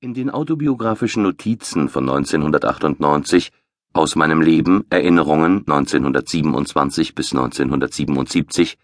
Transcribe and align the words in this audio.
In 0.00 0.14
den 0.14 0.30
autobiografischen 0.30 1.24
Notizen 1.24 1.88
von 1.88 2.08
1998 2.08 3.50
Aus 3.92 4.14
meinem 4.14 4.40
Leben 4.40 4.84
Erinnerungen 4.90 5.64
1927 5.66 7.16
bis 7.16 7.32
1977 7.32 8.78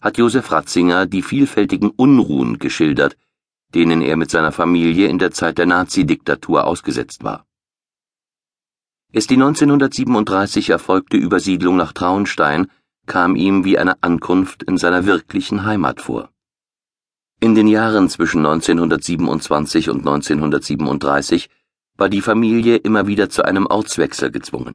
hat 0.00 0.18
Josef 0.18 0.50
Ratzinger 0.50 1.06
die 1.06 1.22
vielfältigen 1.22 1.90
Unruhen 1.90 2.58
geschildert, 2.58 3.16
denen 3.76 4.02
er 4.02 4.16
mit 4.16 4.32
seiner 4.32 4.50
Familie 4.50 5.06
in 5.06 5.20
der 5.20 5.30
Zeit 5.30 5.58
der 5.58 5.66
Nazidiktatur 5.66 6.64
ausgesetzt 6.64 7.22
war. 7.22 7.46
Erst 9.12 9.30
die 9.30 9.34
1937 9.34 10.70
erfolgte 10.70 11.16
Übersiedlung 11.16 11.76
nach 11.76 11.92
Traunstein 11.92 12.66
kam 13.06 13.36
ihm 13.36 13.64
wie 13.64 13.78
eine 13.78 14.02
Ankunft 14.02 14.64
in 14.64 14.78
seiner 14.78 15.06
wirklichen 15.06 15.64
Heimat 15.64 16.00
vor. 16.00 16.32
In 17.38 17.54
den 17.54 17.68
Jahren 17.68 18.08
zwischen 18.08 18.46
1927 18.46 19.90
und 19.90 19.98
1937 19.98 21.50
war 21.98 22.08
die 22.08 22.22
Familie 22.22 22.76
immer 22.76 23.06
wieder 23.06 23.28
zu 23.28 23.44
einem 23.44 23.66
Ortswechsel 23.66 24.30
gezwungen, 24.30 24.72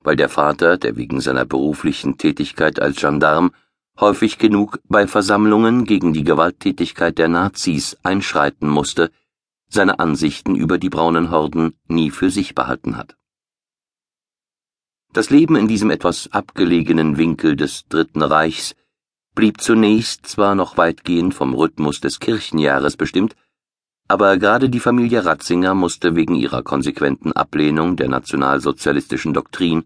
weil 0.00 0.14
der 0.14 0.28
Vater, 0.28 0.76
der 0.76 0.96
wegen 0.96 1.22
seiner 1.22 1.46
beruflichen 1.46 2.18
Tätigkeit 2.18 2.78
als 2.78 3.00
Gendarm 3.00 3.52
häufig 3.98 4.38
genug 4.38 4.80
bei 4.86 5.06
Versammlungen 5.06 5.86
gegen 5.86 6.12
die 6.12 6.24
Gewalttätigkeit 6.24 7.16
der 7.16 7.28
Nazis 7.28 7.96
einschreiten 8.02 8.68
musste, 8.68 9.10
seine 9.70 9.98
Ansichten 9.98 10.56
über 10.56 10.76
die 10.76 10.90
braunen 10.90 11.30
Horden 11.30 11.74
nie 11.88 12.10
für 12.10 12.30
sich 12.30 12.54
behalten 12.54 12.98
hat. 12.98 13.16
Das 15.14 15.30
Leben 15.30 15.56
in 15.56 15.68
diesem 15.68 15.90
etwas 15.90 16.30
abgelegenen 16.32 17.16
Winkel 17.16 17.56
des 17.56 17.86
Dritten 17.88 18.20
Reichs 18.20 18.74
blieb 19.34 19.60
zunächst 19.60 20.26
zwar 20.26 20.54
noch 20.54 20.76
weitgehend 20.76 21.34
vom 21.34 21.54
Rhythmus 21.54 22.00
des 22.00 22.20
Kirchenjahres 22.20 22.96
bestimmt, 22.96 23.34
aber 24.06 24.36
gerade 24.36 24.68
die 24.68 24.80
Familie 24.80 25.24
Ratzinger 25.24 25.74
musste 25.74 26.14
wegen 26.14 26.34
ihrer 26.34 26.62
konsequenten 26.62 27.32
Ablehnung 27.32 27.96
der 27.96 28.08
nationalsozialistischen 28.08 29.32
Doktrin 29.32 29.84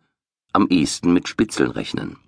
am 0.53 0.67
ehesten 0.69 1.13
mit 1.13 1.29
Spitzeln 1.29 1.71
rechnen. 1.71 2.19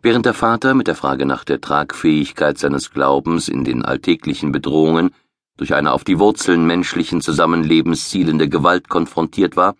Während 0.00 0.26
der 0.26 0.34
Vater 0.34 0.74
mit 0.74 0.88
der 0.88 0.96
Frage 0.96 1.26
nach 1.26 1.44
der 1.44 1.60
Tragfähigkeit 1.60 2.58
seines 2.58 2.90
Glaubens 2.90 3.48
in 3.48 3.62
den 3.62 3.84
alltäglichen 3.84 4.50
Bedrohungen 4.50 5.14
durch 5.56 5.74
eine 5.74 5.92
auf 5.92 6.02
die 6.02 6.18
Wurzeln 6.18 6.66
menschlichen 6.66 7.20
Zusammenlebens 7.20 8.08
zielende 8.08 8.48
Gewalt 8.48 8.88
konfrontiert 8.88 9.54
war, 9.54 9.76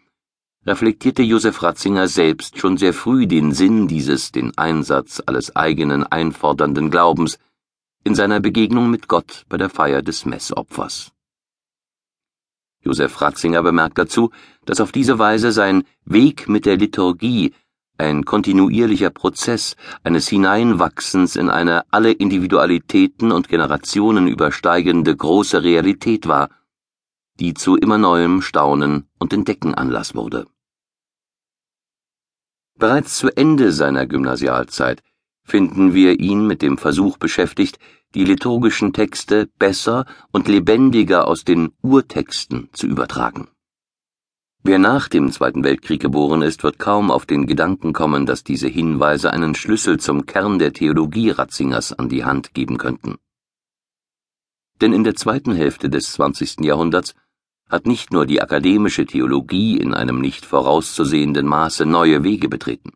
reflektierte 0.67 1.23
Josef 1.23 1.63
Ratzinger 1.63 2.07
selbst 2.07 2.59
schon 2.59 2.77
sehr 2.77 2.93
früh 2.93 3.27
den 3.27 3.53
Sinn 3.53 3.89
dieses 3.89 4.31
den 4.31 4.57
Einsatz 4.57 5.23
alles 5.27 5.57
eigenen 5.57 6.05
einfordernden 6.05 6.91
Glaubens 6.91 7.39
in 8.05 8.15
seiner 8.15 8.41
Begegnung 8.41 8.91
mit 8.91 9.09
Gott 9.09 9.45
bei 9.49 9.57
der 9.57 9.71
Feier 9.71 10.03
des 10.03 10.25
Messopfers. 10.25 11.13
Josef 12.85 13.21
Ratzinger 13.21 13.63
bemerkt 13.63 13.99
dazu, 13.99 14.31
dass 14.65 14.81
auf 14.81 14.93
diese 14.93 15.19
Weise 15.19 15.53
sein 15.53 15.85
Weg 16.05 16.49
mit 16.49 16.67
der 16.67 16.77
Liturgie 16.77 17.55
ein 17.99 18.25
kontinuierlicher 18.25 19.11
Prozess 19.11 19.77
eines 20.03 20.29
Hineinwachsens 20.29 21.37
in 21.37 21.51
eine 21.51 21.85
alle 21.93 22.11
Individualitäten 22.11 23.31
und 23.31 23.49
Generationen 23.49 24.27
übersteigende 24.27 25.15
große 25.15 25.63
Realität 25.63 26.27
war, 26.27 26.49
die 27.41 27.55
zu 27.55 27.77
immer 27.77 27.99
neuem 27.99 28.43
Staunen 28.43 29.09
und 29.19 29.33
Entdecken 29.33 29.75
Anlass 29.75 30.15
wurde. 30.15 30.47
Bereits 32.79 33.19
zu 33.19 33.29
Ende 33.37 33.73
seiner 33.73 34.07
Gymnasialzeit 34.07 35.03
finden 35.45 35.95
wir 35.95 36.21
ihn 36.21 36.47
mit 36.47 36.63
dem 36.63 36.79
Versuch 36.79 37.19
beschäftigt, 37.19 37.79
die 38.15 38.25
liturgischen 38.25 38.93
Texte 38.93 39.49
besser 39.59 40.07
und 40.33 40.49
lebendiger 40.49 41.27
aus 41.27 41.45
den 41.45 41.73
Urtexten 41.83 42.69
zu 42.73 42.87
übertragen. 42.87 43.49
Wer 44.65 44.79
nach 44.79 45.09
dem 45.09 45.33
Zweiten 45.33 45.65
Weltkrieg 45.65 46.01
geboren 46.01 46.43
ist, 46.43 46.63
wird 46.63 46.79
kaum 46.79 47.11
auf 47.11 47.27
den 47.27 47.47
Gedanken 47.47 47.93
kommen, 47.93 48.27
dass 48.27 48.45
diese 48.45 48.69
Hinweise 48.69 49.33
einen 49.33 49.57
Schlüssel 49.57 49.99
zum 49.99 50.25
Kern 50.27 50.61
der 50.61 50.73
Theologie 50.73 51.31
Ratzingers 51.31 51.93
an 51.93 52.09
die 52.09 52.25
Hand 52.25 52.55
geben 52.55 52.79
könnten. 52.79 53.19
Denn 54.81 54.93
in 54.93 55.03
der 55.03 55.17
zweiten 55.17 55.53
Hälfte 55.53 55.91
des 55.91 56.13
20. 56.13 56.61
Jahrhunderts 56.61 57.15
hat 57.73 57.87
nicht 57.87 58.13
nur 58.13 58.27
die 58.27 58.43
akademische 58.43 59.07
Theologie 59.07 59.79
in 59.79 59.95
einem 59.95 60.21
nicht 60.21 60.45
vorauszusehenden 60.45 61.47
Maße 61.47 61.87
neue 61.87 62.23
Wege 62.23 62.51
betreten. 62.51 62.93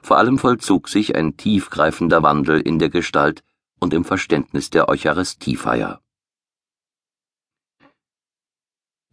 Vor 0.00 0.16
allem 0.16 0.38
vollzog 0.38 0.88
sich 0.88 1.14
ein 1.14 1.36
tiefgreifender 1.36 2.22
Wandel 2.22 2.60
in 2.60 2.78
der 2.78 2.88
Gestalt 2.88 3.44
und 3.78 3.92
im 3.92 4.06
Verständnis 4.06 4.70
der 4.70 4.88
Eucharistiefeier. 4.88 6.00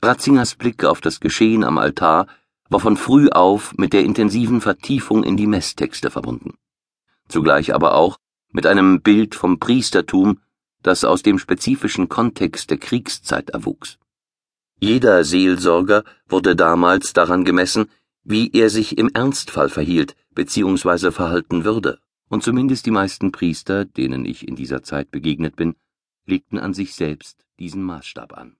Ratzingers 0.02 0.56
Blick 0.56 0.86
auf 0.86 1.02
das 1.02 1.20
Geschehen 1.20 1.66
am 1.66 1.78
Altar 1.78 2.28
war 2.70 2.80
von 2.80 2.96
früh 2.96 3.28
auf 3.28 3.74
mit 3.78 3.92
der 3.92 4.06
intensiven 4.06 4.62
Vertiefung 4.62 5.26
in 5.26 5.36
die 5.36 5.48
Messtexte 5.48 6.09
verbunden, 6.09 6.53
zugleich 7.28 7.76
aber 7.76 7.96
auch 7.96 8.18
mit 8.53 8.66
einem 8.66 9.02
Bild 9.02 9.36
vom 9.36 9.59
Priestertum, 9.59 10.40
das 10.82 11.03
aus 11.03 11.24
dem 11.24 11.40
spezifischen 11.40 12.08
Kontext 12.08 12.70
der 12.70 12.78
Kriegszeit 12.78 13.50
erwuchs. 13.50 13.98
Jeder 14.84 15.24
Seelsorger 15.24 16.03
wurde 16.28 16.56
damals 16.56 17.14
daran 17.14 17.46
gemessen, 17.46 17.86
wie 18.24 18.50
er 18.52 18.72
sich 18.72 18.97
im 18.97 19.12
Ernstfall 19.14 19.69
verhielt 19.69 20.16
bzw. 20.34 21.12
verhalten 21.12 21.64
würde, 21.64 22.00
und 22.30 22.42
zumindest 22.42 22.88
die 22.88 22.91
meisten 22.91 23.31
Priester, 23.31 23.86
denen 23.86 24.25
ich 24.25 24.47
in 24.47 24.56
dieser 24.56 24.81
Zeit 24.81 25.12
begegnet 25.12 25.56
bin, 25.56 25.75
legten 26.25 26.58
an 26.58 26.74
sich 26.74 26.96
selbst 26.96 27.46
diesen 27.59 27.84
Maßstab 27.84 28.36
an 28.36 28.58